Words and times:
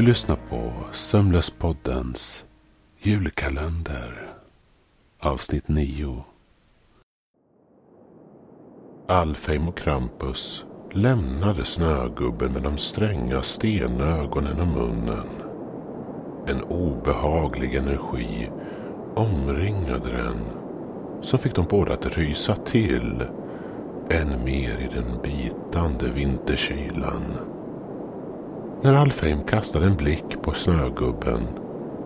Du 0.00 0.06
lyssnar 0.06 0.36
på 0.36 0.72
Sömnlöspoddens 0.92 2.44
julkalender. 2.98 4.32
Avsnitt 5.18 5.68
9. 5.68 6.24
Alfheim 9.08 9.68
och 9.68 9.78
Krampus 9.78 10.64
lämnade 10.92 11.64
snögubben 11.64 12.52
med 12.52 12.62
de 12.62 12.78
stränga 12.78 13.42
stenögonen 13.42 14.60
och 14.60 14.66
munnen. 14.66 15.28
En 16.46 16.62
obehaglig 16.62 17.74
energi 17.74 18.50
omringade 19.14 20.12
den 20.12 20.44
som 21.22 21.38
fick 21.38 21.54
dem 21.54 21.66
båda 21.70 21.92
att 21.92 22.16
rysa 22.16 22.56
till 22.56 23.22
än 24.10 24.44
mer 24.44 24.78
i 24.78 24.88
den 24.94 25.22
bitande 25.22 26.08
vinterkylan. 26.14 27.49
När 28.82 28.94
Alfheim 28.94 29.42
kastade 29.42 29.86
en 29.86 29.96
blick 29.96 30.42
på 30.42 30.52
snögubben 30.52 31.48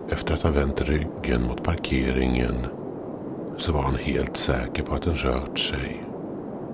efter 0.09 0.33
att 0.33 0.41
ha 0.41 0.51
vänt 0.51 0.81
ryggen 0.81 1.43
mot 1.47 1.63
parkeringen 1.63 2.55
så 3.57 3.71
var 3.71 3.81
han 3.81 3.95
helt 3.95 4.37
säker 4.37 4.83
på 4.83 4.95
att 4.95 5.01
den 5.01 5.15
rört 5.15 5.59
sig. 5.59 6.03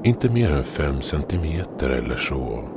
Inte 0.04 0.30
mer 0.30 0.52
än 0.52 0.64
fem 0.64 1.02
centimeter 1.02 1.90
eller 1.90 2.16
så. 2.16 2.70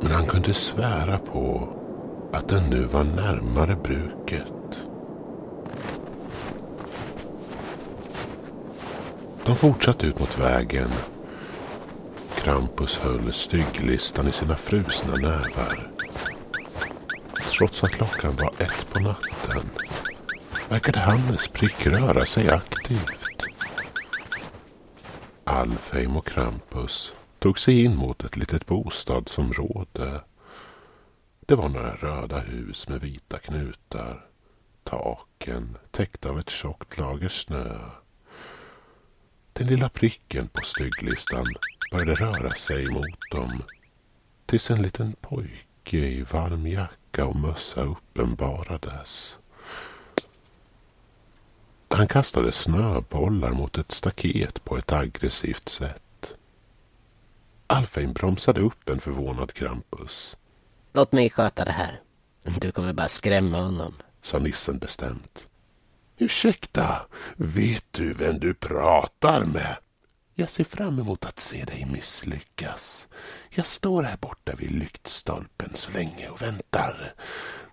Men 0.00 0.10
han 0.10 0.26
kunde 0.26 0.54
svära 0.54 1.18
på 1.18 1.68
att 2.32 2.48
den 2.48 2.70
nu 2.70 2.84
var 2.84 3.04
närmare 3.04 3.76
bruket. 3.82 4.84
De 9.46 9.56
fortsatte 9.56 10.06
ut 10.06 10.20
mot 10.20 10.38
vägen. 10.38 10.88
Krampus 12.34 12.98
höll 12.98 13.32
stygglistan 13.32 14.28
i 14.28 14.32
sina 14.32 14.56
frusna 14.56 15.14
nävar. 15.14 15.91
Trots 17.62 17.84
att 17.84 17.90
klockan 17.90 18.36
var 18.36 18.52
ett 18.58 18.86
på 18.92 19.00
natten 19.00 19.70
verkade 20.68 20.98
Hannes 20.98 21.48
prick 21.48 21.86
röra 21.86 22.26
sig 22.26 22.50
aktivt. 22.50 23.26
Alfheim 25.44 26.16
och 26.16 26.26
Krampus 26.26 27.12
tog 27.38 27.58
sig 27.58 27.84
in 27.84 27.96
mot 27.96 28.24
ett 28.24 28.36
litet 28.36 28.66
bostadsområde. 28.66 30.20
Det 31.40 31.54
var 31.54 31.68
några 31.68 31.94
röda 31.94 32.38
hus 32.38 32.88
med 32.88 33.00
vita 33.00 33.38
knutar. 33.38 34.26
Taken 34.84 35.76
täckta 35.90 36.28
av 36.28 36.38
ett 36.38 36.50
tjockt 36.50 36.98
lager 36.98 37.28
snö. 37.28 37.78
Den 39.52 39.66
lilla 39.66 39.88
pricken 39.88 40.48
på 40.48 40.64
stygglistan 40.64 41.46
började 41.92 42.14
röra 42.14 42.50
sig 42.50 42.86
mot 42.86 43.30
dem. 43.30 43.62
Tills 44.46 44.70
en 44.70 44.82
liten 44.82 45.12
pojke 45.20 45.96
i 45.96 46.22
varm 46.22 46.66
jacka 46.66 47.01
och 47.18 47.36
mössa 47.36 47.82
uppenbarades. 47.82 49.36
Han 51.90 52.08
kastade 52.08 52.52
snöbollar 52.52 53.50
mot 53.50 53.78
ett 53.78 53.92
staket 53.92 54.64
på 54.64 54.76
ett 54.78 54.92
aggressivt 54.92 55.68
sätt. 55.68 56.34
Alfheim 57.66 58.12
bromsade 58.12 58.60
upp 58.60 58.88
en 58.88 59.00
förvånad 59.00 59.52
Krampus. 59.52 60.36
Låt 60.92 61.12
mig 61.12 61.30
sköta 61.30 61.64
det 61.64 61.72
här. 61.72 62.00
Du 62.42 62.72
kommer 62.72 62.92
bara 62.92 63.08
skrämma 63.08 63.62
honom. 63.62 63.94
Sa 64.22 64.38
nissen 64.38 64.78
bestämt. 64.78 65.48
Ursäkta, 66.18 67.06
vet 67.36 67.84
du 67.90 68.12
vem 68.12 68.38
du 68.38 68.54
pratar 68.54 69.44
med? 69.44 69.76
Jag 70.34 70.50
ser 70.50 70.64
fram 70.64 70.98
emot 70.98 71.24
att 71.24 71.38
se 71.40 71.64
dig 71.64 71.86
misslyckas. 71.92 73.08
Jag 73.50 73.66
står 73.66 74.02
här 74.02 74.16
borta 74.16 74.54
vid 74.54 74.70
lyktstolpen 74.70 75.70
så 75.74 75.90
länge 75.90 76.28
och 76.28 76.42
väntar. 76.42 77.14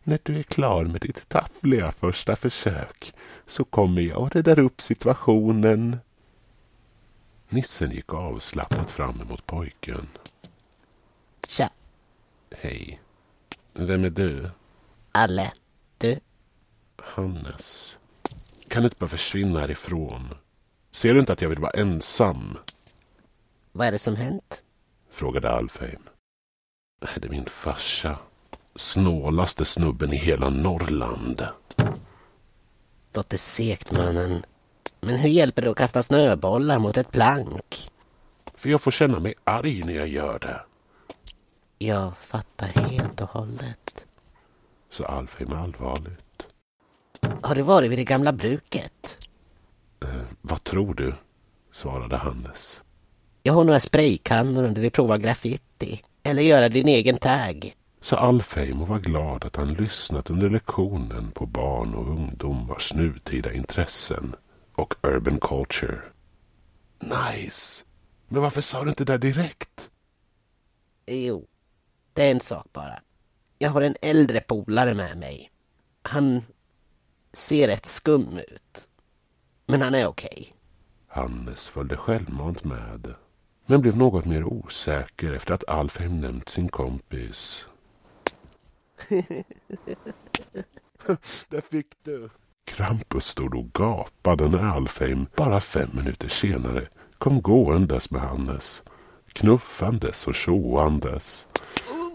När 0.04 0.20
du 0.24 0.40
är 0.40 0.44
klar 0.44 0.84
med 0.84 1.02
ditt 1.02 1.30
taffliga 1.30 1.92
första 1.92 2.36
försök 2.36 3.14
så 3.48 3.64
kommer 3.64 4.02
jag 4.02 4.18
och 4.18 4.32
räddar 4.32 4.60
upp 4.60 4.82
situationen. 4.82 5.98
Nissen 7.50 7.92
gick 7.92 8.14
avslappnat 8.14 8.92
fram 8.92 9.22
emot 9.22 9.46
pojken. 9.46 10.08
Tja, 11.48 11.70
Hej. 12.52 13.00
Vem 13.74 14.04
är 14.04 14.10
du? 14.10 14.50
Alle. 15.12 15.52
Du? 15.98 16.20
Hannes. 16.98 17.98
Kan 18.68 18.82
du 18.82 18.86
inte 18.86 19.00
bara 19.00 19.10
försvinna 19.10 19.60
härifrån? 19.60 20.36
Ser 20.92 21.14
du 21.14 21.20
inte 21.20 21.34
att 21.34 21.42
jag 21.42 21.50
vill 21.50 21.60
vara 21.60 21.72
ensam? 21.72 22.58
Vad 23.72 23.88
är 23.88 23.92
det 23.92 24.00
som 24.00 24.16
hänt? 24.16 24.64
Frågade 25.12 25.52
Alfheim. 25.52 26.02
Det 27.00 27.26
är 27.26 27.30
min 27.30 27.46
farsa. 27.46 28.18
Snålaste 28.76 29.66
snubben 29.66 30.14
i 30.14 30.16
hela 30.16 30.50
Norrland. 30.50 31.48
Låter 33.14 33.38
segt 33.38 33.92
mannen. 33.92 34.46
Men 35.02 35.16
hur 35.16 35.30
hjälper 35.30 35.62
det 35.62 35.72
att 35.72 35.78
kasta 35.78 36.04
snöbollar 36.04 36.80
mot 36.80 36.98
ett 36.98 37.12
plank? 37.12 37.92
För 38.56 38.70
jag 38.70 38.82
får 38.82 38.92
känna 38.92 39.20
mig 39.20 39.34
arg 39.44 39.84
när 39.84 39.94
jag 39.94 40.08
gör 40.08 40.40
det. 40.40 40.62
Jag 41.78 42.18
fattar 42.18 42.68
helt 42.68 43.22
och 43.22 43.30
hållet. 43.30 44.06
Sa 44.90 45.06
Alfheim 45.06 45.54
allvarligt. 45.54 46.48
Har 47.42 47.56
du 47.56 47.62
varit 47.62 47.92
vid 47.92 48.00
det 48.00 48.04
gamla 48.04 48.32
bruket? 48.34 49.29
Eh, 50.02 50.22
vad 50.42 50.64
tror 50.64 50.94
du? 50.94 51.14
Svarade 51.74 52.18
Hannes. 52.18 52.84
Jag 53.44 53.54
har 53.54 53.64
några 53.64 53.80
spraykannor 53.80 54.64
om 54.68 54.74
du 54.74 54.82
vill 54.82 54.92
prova 54.92 55.18
graffiti. 55.18 56.02
Eller 56.24 56.42
göra 56.44 56.70
din 56.70 56.88
egen 56.88 57.18
tag. 57.18 57.76
Sa 58.02 58.18
Alfheim 58.18 58.82
och 58.82 58.88
var 58.88 59.00
glad 59.00 59.46
att 59.46 59.56
han 59.56 59.74
lyssnat 59.74 60.30
under 60.30 60.50
lektionen 60.50 61.32
på 61.32 61.46
barn 61.46 61.94
och 61.96 62.08
ungdomars 62.10 62.94
nutida 62.94 63.54
intressen 63.54 64.36
och 64.76 64.94
urban 65.04 65.40
culture. 65.40 66.02
Nice! 67.00 67.86
Men 68.28 68.42
varför 68.42 68.62
sa 68.62 68.84
du 68.84 68.90
inte 68.90 69.06
det 69.06 69.18
direkt? 69.18 69.92
Jo, 71.08 71.48
det 72.14 72.28
är 72.28 72.32
en 72.32 72.40
sak 72.40 72.68
bara. 72.74 73.00
Jag 73.58 73.70
har 73.70 73.82
en 73.82 73.96
äldre 74.02 74.42
polare 74.42 74.94
med 74.94 75.18
mig. 75.18 75.52
Han 76.02 76.42
ser 77.34 77.68
rätt 77.68 77.86
skum 77.86 78.38
ut. 78.38 78.89
Men 79.70 79.82
han 79.82 79.96
är 79.96 80.08
okej. 80.08 80.54
Hannes 81.08 81.68
följde 81.68 81.98
självmant 81.98 82.64
med, 82.64 83.14
men 83.66 83.82
blev 83.82 83.98
något 83.98 84.26
mer 84.26 84.44
osäker 84.44 85.34
efter 85.34 85.54
att 85.54 85.70
Alfheim 85.70 86.22
nämnt 86.22 86.50
sin 86.50 86.70
kompis. 86.70 87.66
Där 91.50 91.62
fick 91.62 91.88
du. 92.04 92.30
Krampus 92.66 93.26
stod 93.26 93.56
och 93.56 93.74
gapade 93.74 94.50
när 94.50 94.60
Alfheim 94.60 95.26
bara 95.36 95.60
fem 95.60 95.90
minuter 95.94 96.28
senare 96.28 96.88
kom 97.18 97.42
gåendes 97.42 98.12
med 98.12 98.22
Hannes. 98.22 98.84
Knuffandes 99.34 100.28
och 100.28 100.36
tjoandes. 100.36 101.48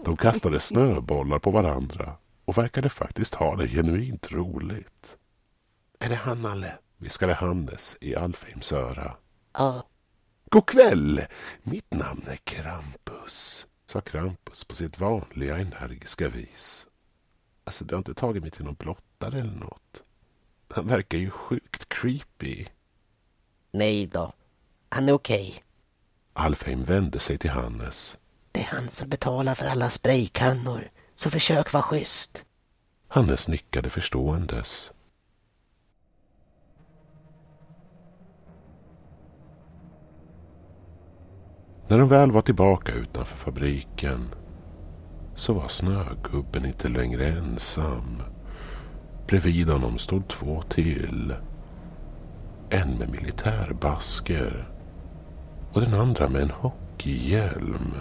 De 0.05 0.17
kastade 0.17 0.59
snöbollar 0.59 1.39
på 1.39 1.51
varandra 1.51 2.13
och 2.45 2.57
verkade 2.57 2.89
faktiskt 2.89 3.35
ha 3.35 3.55
det 3.55 3.67
genuint 3.67 4.31
roligt. 4.31 5.17
Är 5.99 6.09
det 6.09 6.15
han, 6.15 6.45
Alle? 6.45 6.77
Viskade 6.97 7.33
Hannes 7.33 7.97
i 8.01 8.15
Alfheims 8.15 8.71
öra. 8.71 9.15
Ja, 9.53 9.83
God 10.51 10.65
kväll! 10.65 11.21
Mitt 11.63 11.93
namn 11.93 12.23
är 12.27 12.35
Krampus, 12.35 13.67
sa 13.85 14.01
Krampus 14.01 14.63
på 14.63 14.75
sitt 14.75 14.99
vanliga 14.99 15.57
energiska 15.57 16.29
vis. 16.29 16.87
Alltså, 17.63 17.85
du 17.85 17.95
har 17.95 17.97
inte 17.97 18.13
tagit 18.13 18.41
mig 18.43 18.51
till 18.51 18.65
någon 18.65 18.75
blottare 18.75 19.39
eller 19.39 19.55
något. 19.55 20.03
Han 20.69 20.87
verkar 20.87 21.17
ju 21.17 21.29
sjukt 21.29 21.89
creepy. 21.89 22.65
nej 23.71 24.07
då. 24.07 24.33
Han 24.89 25.09
är 25.09 25.13
okej. 25.13 25.63
Alfheim 26.33 26.83
vände 26.83 27.19
sig 27.19 27.37
till 27.37 27.49
Hannes. 27.49 28.17
Det 28.51 28.59
är 28.59 28.65
han 28.65 28.89
som 28.89 29.09
betalar 29.09 29.55
för 29.55 29.65
alla 29.65 29.89
spraykannor. 29.89 30.89
Så 31.15 31.29
försök 31.29 31.73
vara 31.73 31.83
schysst. 31.83 32.45
Hannes 33.07 33.47
nickade 33.47 33.89
förståendes. 33.89 34.91
När 41.87 41.97
de 41.97 42.09
väl 42.09 42.31
var 42.31 42.41
tillbaka 42.41 42.91
utanför 42.91 43.37
fabriken 43.37 44.29
så 45.35 45.53
var 45.53 45.67
snögubben 45.67 46.65
inte 46.65 46.87
längre 46.87 47.27
ensam. 47.27 48.21
Bredvid 49.27 49.69
honom 49.69 49.97
stod 49.97 50.27
två 50.27 50.61
till. 50.61 51.33
En 52.69 52.97
med 52.97 53.09
militärbasker 53.09 54.67
och 55.73 55.81
den 55.81 55.93
andra 55.93 56.29
med 56.29 56.41
en 56.41 56.51
hockeyhjälm. 56.51 57.93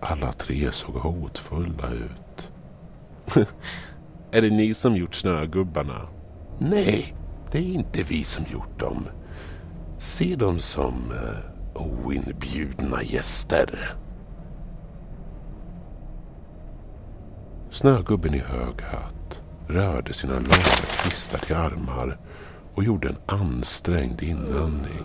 Alla 0.00 0.32
tre 0.32 0.72
såg 0.72 0.94
hotfulla 0.94 1.88
ut. 1.90 2.48
är 4.32 4.42
det 4.42 4.50
ni 4.50 4.74
som 4.74 4.96
gjort 4.96 5.14
snögubbarna? 5.14 6.08
Nej, 6.58 7.14
det 7.50 7.58
är 7.58 7.72
inte 7.72 8.02
vi 8.02 8.24
som 8.24 8.44
gjort 8.52 8.80
dem. 8.80 9.06
Se 9.98 10.36
dem 10.36 10.60
som 10.60 10.94
eh, 11.12 11.50
oinbjudna 11.80 13.02
gäster. 13.02 13.94
Snögubben 17.70 18.34
i 18.34 18.38
hög 18.38 18.82
hatt 18.82 19.42
rörde 19.66 20.12
sina 20.12 20.32
långa 20.32 20.64
kvistar 21.02 21.38
till 21.38 21.56
armar 21.56 22.18
och 22.74 22.84
gjorde 22.84 23.08
en 23.08 23.16
ansträngd 23.26 24.22
inandning. 24.22 25.04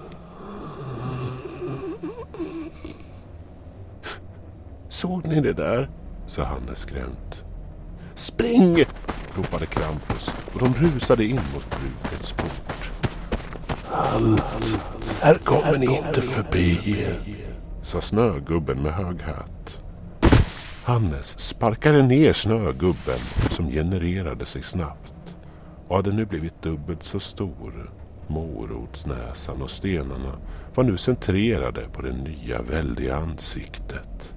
Såg 4.90 5.28
ni 5.28 5.42
det 5.42 5.54
där? 5.54 5.90
sa 6.28 6.44
Hannes 6.44 6.80
skrämt. 6.80 7.44
Spring! 8.16 8.86
ropade 9.36 9.66
Krampus 9.66 10.30
och 10.54 10.60
de 10.60 10.74
rusade 10.74 11.26
in 11.26 11.40
mot 11.54 11.70
brukets 11.70 12.32
port. 12.32 12.75
Allt, 13.98 14.44
här 15.22 15.36
kommer 15.36 15.78
ni 15.78 15.86
inte 15.86 16.22
förbi, 16.22 17.08
sa 17.84 18.02
snögubben 18.02 18.84
med 18.84 18.94
hög 18.94 19.22
hatt. 19.22 19.80
Hannes 20.86 21.40
sparkade 21.40 22.02
ner 22.02 22.34
snögubben 22.34 23.20
som 23.50 23.72
genererade 23.72 24.46
sig 24.46 24.64
snabbt 24.64 25.36
och 25.88 25.96
hade 25.96 26.12
nu 26.12 26.26
blivit 26.26 26.62
dubbelt 26.62 27.04
så 27.04 27.20
stor. 27.20 27.92
Morotsnäsan 28.28 29.62
och 29.62 29.72
stenarna 29.72 30.36
var 30.76 30.84
nu 30.84 30.98
centrerade 30.98 31.82
på 31.94 32.02
det 32.02 32.14
nya 32.14 32.62
väldiga 32.62 33.16
ansiktet. 33.16 34.34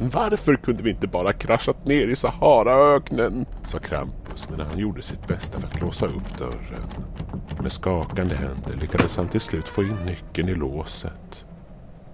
Varför 0.00 0.56
kunde 0.56 0.82
vi 0.82 0.90
inte 0.90 1.08
bara 1.08 1.32
kraschat 1.32 1.84
ner 1.84 2.06
i 2.06 2.16
Saharaöknen? 2.16 3.46
sa 3.64 3.78
Krampus 3.78 4.48
medan 4.50 4.66
han 4.66 4.78
gjorde 4.78 5.02
sitt 5.02 5.28
bästa 5.28 5.60
för 5.60 5.66
att 5.68 5.80
låsa 5.80 6.06
upp 6.06 6.38
dörren. 6.38 6.88
Med 7.62 7.72
skakande 7.72 8.34
händer 8.34 8.76
lyckades 8.80 9.16
han 9.16 9.28
till 9.28 9.40
slut 9.40 9.68
få 9.68 9.82
in 9.82 9.96
nyckeln 10.06 10.48
i 10.48 10.54
låset 10.54 11.44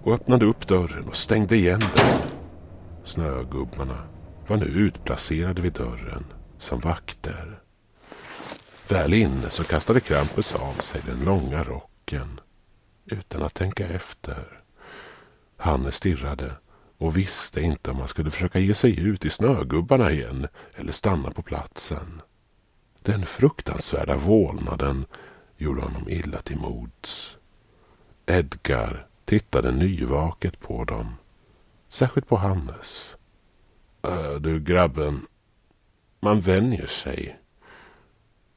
och 0.03 0.13
öppnade 0.13 0.45
upp 0.45 0.67
dörren 0.67 1.07
och 1.07 1.15
stängde 1.15 1.55
igen 1.55 1.79
den. 1.79 2.21
Snögubbarna 3.03 3.97
var 4.47 4.57
nu 4.57 4.65
utplacerade 4.65 5.61
vid 5.61 5.73
dörren 5.73 6.25
som 6.57 6.79
vakter. 6.79 7.59
Väl 8.89 9.13
inne 9.13 9.49
så 9.49 9.63
kastade 9.63 9.99
Krampus 9.99 10.55
av 10.55 10.73
sig 10.73 11.01
den 11.05 11.25
långa 11.25 11.63
rocken 11.63 12.39
utan 13.05 13.43
att 13.43 13.53
tänka 13.53 13.87
efter. 13.87 14.61
Hanne 15.57 15.91
stirrade 15.91 16.51
och 16.97 17.17
visste 17.17 17.61
inte 17.61 17.91
om 17.91 17.97
han 17.97 18.07
skulle 18.07 18.31
försöka 18.31 18.59
ge 18.59 18.73
sig 18.73 18.99
ut 18.99 19.25
i 19.25 19.29
snögubbarna 19.29 20.11
igen 20.11 20.47
eller 20.75 20.91
stanna 20.91 21.31
på 21.31 21.41
platsen. 21.41 22.21
Den 23.03 23.25
fruktansvärda 23.25 24.15
vålnaden 24.15 25.05
gjorde 25.59 25.81
honom 25.81 26.09
illa 26.09 26.41
till 26.41 26.57
mods. 26.57 27.37
Edgar 28.25 29.07
tittade 29.25 29.71
nyvaket 29.71 30.59
på 30.59 30.83
dem. 30.83 31.15
Särskilt 31.89 32.27
på 32.27 32.35
Hannes. 32.35 33.15
Äh, 34.01 34.33
du 34.33 34.59
grabben, 34.59 35.21
man 36.19 36.41
vänjer 36.41 36.87
sig. 36.87 37.39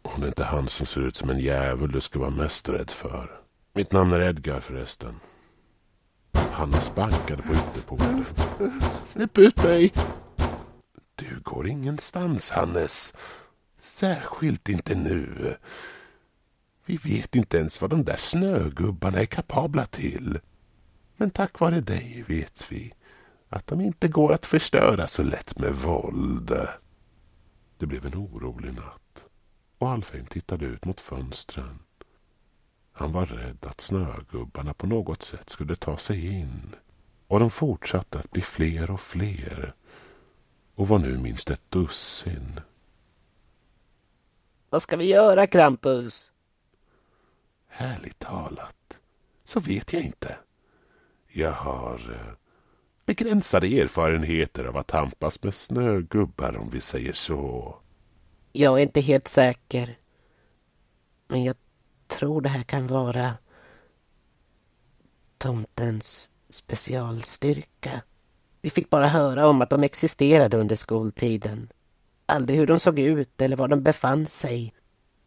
Och 0.03 0.21
det 0.21 0.25
är 0.25 0.29
inte 0.29 0.45
han 0.45 0.69
som 0.69 0.87
ser 0.87 1.01
ut 1.01 1.17
som 1.17 1.31
en 1.31 1.39
djävul 1.39 1.93
du 1.93 2.01
ska 2.01 2.19
vara 2.19 2.31
mest 2.31 2.69
rädd 2.69 2.91
för. 2.91 3.41
Mitt 3.73 3.93
namn 3.93 4.13
är 4.13 4.21
Edgar 4.21 4.61
förresten. 4.61 5.15
Hannes 6.33 6.95
bankade 6.95 7.43
på 7.43 7.53
ytterporten. 7.53 8.25
Släpp 9.05 9.39
ut 9.39 9.63
mig! 9.63 9.93
Du 11.15 11.41
går 11.43 11.69
ingenstans, 11.69 12.51
Hannes. 12.51 13.15
Särskilt 13.79 14.69
inte 14.69 14.95
nu. 14.95 15.57
Vi 16.87 16.97
vet 16.97 17.37
inte 17.37 17.59
ens 17.59 17.81
vad 17.81 17.91
de 17.91 18.05
där 18.05 18.17
snögubbarna 18.17 19.19
är 19.19 19.27
kapabla 19.27 19.87
till. 19.87 20.41
Men 21.17 21.31
tack 21.31 21.61
vare 21.61 21.81
dig 21.81 22.25
vet 22.29 22.67
vi 22.73 22.93
att 23.49 23.67
de 23.67 23.81
inte 23.81 24.09
går 24.09 24.33
att 24.33 24.47
förstöra 24.47 25.07
så 25.07 25.23
lätt 25.23 25.59
med 25.59 25.75
våld. 25.75 26.53
Det 27.79 27.87
blev 27.87 28.07
en 28.07 28.15
orolig 28.15 28.75
natt 28.75 29.25
och 29.79 29.91
Alfheim 29.91 30.27
tittade 30.27 30.65
ut 30.65 30.85
mot 30.85 31.01
fönstren. 31.01 31.79
Han 32.93 33.13
var 33.13 33.27
rädd 33.27 33.67
att 33.67 33.81
snögubbarna 33.81 34.75
på 34.75 34.87
något 34.87 35.23
sätt 35.23 35.51
skulle 35.51 35.77
ta 35.77 35.97
sig 35.97 36.27
in 36.27 36.75
och 37.29 37.41
de 37.41 37.51
fortsatte 37.51 38.19
att 38.19 38.31
bli 38.31 38.43
fler 38.43 38.91
och 38.91 39.01
fler 39.01 39.75
och 40.75 40.89
var 40.89 40.99
nu 40.99 41.19
minst 41.19 41.51
ett 41.51 41.71
dussin. 41.71 42.61
Vad 44.71 44.83
ska 44.83 44.97
vi 44.97 45.05
göra, 45.05 45.47
Krampus? 45.47 46.32
Härligt 47.75 48.19
talat, 48.19 49.01
så 49.45 49.61
vet 49.61 49.93
jag 49.93 50.03
inte. 50.03 50.37
Jag 51.29 51.53
har 51.53 51.95
eh, 51.95 52.35
begränsade 53.07 53.67
erfarenheter 53.67 54.65
av 54.65 54.77
att 54.77 54.87
tampas 54.87 55.43
med 55.43 55.55
snögubbar 55.55 56.57
om 56.57 56.71
vi 56.71 56.81
säger 56.81 57.13
så. 57.13 57.77
Jag 58.53 58.79
är 58.79 58.83
inte 58.83 59.01
helt 59.01 59.29
säker. 59.29 59.99
Men 61.29 61.45
jag 61.45 61.57
tror 62.09 62.41
det 62.41 62.49
här 62.49 62.63
kan 62.63 62.87
vara 62.87 63.35
tomtens 65.39 66.31
specialstyrka. 66.49 68.03
Vi 68.61 68.71
fick 68.71 68.91
bara 68.91 69.09
höra 69.09 69.47
om 69.47 69.63
att 69.63 69.71
de 69.71 69.83
existerade 69.83 70.57
under 70.57 70.77
skoltiden. 70.77 71.73
Aldrig 72.27 72.59
hur 72.59 72.67
de 72.67 72.81
såg 72.81 72.99
ut 72.99 73.41
eller 73.41 73.57
var 73.57 73.69
de 73.69 73.83
befann 73.83 74.27
sig. 74.27 74.75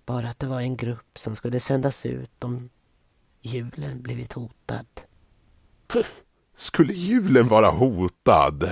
Bara 0.06 0.30
att 0.30 0.40
det 0.40 0.48
var 0.48 0.62
en 0.62 0.78
grupp 0.78 1.19
som 1.19 1.36
skulle 1.36 1.60
sändas 1.60 2.06
ut 2.06 2.44
om 2.44 2.69
julen 3.42 4.02
blivit 4.02 4.34
hotad. 4.34 4.86
Skulle 6.57 6.94
julen 6.94 7.48
vara 7.48 7.69
hotad? 7.69 8.69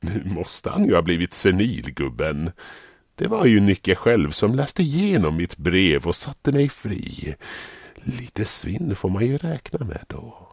Nu 0.00 0.24
måste 0.24 0.70
han 0.70 0.84
ju 0.84 0.94
ha 0.94 1.02
blivit 1.02 1.32
senil, 1.32 1.94
gubben. 1.94 2.50
Det 3.14 3.28
var 3.28 3.46
ju 3.46 3.60
Nicke 3.60 3.94
själv 3.94 4.30
som 4.30 4.54
läste 4.54 4.82
igenom 4.82 5.36
mitt 5.36 5.56
brev 5.56 6.06
och 6.06 6.16
satte 6.16 6.52
mig 6.52 6.68
fri. 6.68 7.34
Lite 7.94 8.44
svinn 8.44 8.96
får 8.96 9.08
man 9.08 9.26
ju 9.26 9.38
räkna 9.38 9.86
med 9.86 10.04
då. 10.06 10.52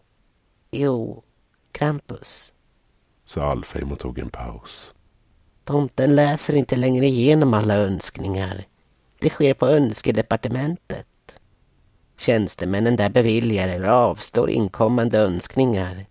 Jo, 0.72 1.24
Krampus, 1.72 2.54
sa 3.26 3.42
Alfheim 3.42 3.92
och 3.92 4.00
tog 4.00 4.20
en 4.20 4.30
paus. 4.30 4.94
Tomten 5.64 6.16
läser 6.16 6.56
inte 6.56 6.76
längre 6.76 7.06
igenom 7.06 7.54
alla 7.54 7.76
önskningar. 7.76 8.66
Det 9.26 9.30
sker 9.30 9.54
på 9.54 9.68
önskedepartementet. 9.68 11.40
Tjänstemännen 12.18 12.96
där 12.96 13.10
beviljar 13.10 13.68
eller 13.68 13.88
avstår 13.88 14.50
inkommande 14.50 15.20
önskningar. 15.20 16.06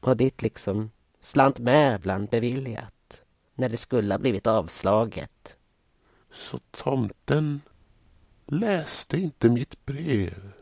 Och 0.00 0.16
ditt 0.16 0.42
liksom 0.42 0.90
slant 1.20 1.58
med 1.58 2.00
bland 2.00 2.28
beviljat. 2.28 3.22
När 3.54 3.68
det 3.68 3.76
skulle 3.76 4.14
ha 4.14 4.18
blivit 4.18 4.46
avslaget. 4.46 5.56
Så 6.32 6.58
tomten 6.70 7.60
läste 8.46 9.20
inte 9.20 9.48
mitt 9.48 9.86
brev? 9.86 10.52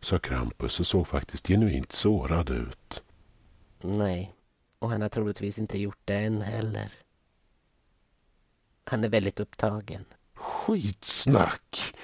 sa 0.00 0.18
Krampus 0.18 0.80
och 0.80 0.86
såg 0.86 1.08
faktiskt 1.08 1.48
genuint 1.48 1.92
sårad 1.92 2.50
ut. 2.50 3.02
Nej, 3.80 4.34
och 4.78 4.90
han 4.90 5.02
har 5.02 5.08
troligtvis 5.08 5.58
inte 5.58 5.78
gjort 5.78 6.00
det 6.04 6.16
än 6.16 6.42
heller. 6.42 6.92
Han 8.84 9.04
är 9.04 9.08
väldigt 9.08 9.40
upptagen. 9.40 10.04
Skitsnack! 10.66 11.94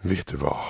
Vet 0.00 0.26
du 0.26 0.36
vad? 0.36 0.64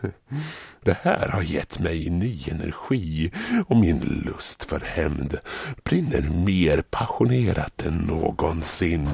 Det 0.80 0.98
här 1.02 1.28
har 1.28 1.42
gett 1.42 1.78
mig 1.78 2.10
ny 2.10 2.40
energi 2.50 3.32
och 3.68 3.76
min 3.76 4.00
lust 4.00 4.64
för 4.64 4.80
hämnd 4.80 5.38
brinner 5.84 6.44
mer 6.44 6.82
passionerat 6.82 7.86
än 7.86 7.96
någonsin. 7.96 9.08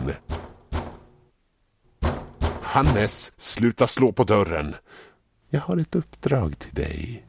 Hannes, 2.63 3.33
sluta 3.37 3.87
slå 3.87 4.13
på 4.13 4.25
dörren. 4.25 4.75
Jag 5.51 5.61
har 5.61 5.77
ett 5.77 5.95
uppdrag 5.95 6.59
till 6.59 6.75
dig. 6.75 7.28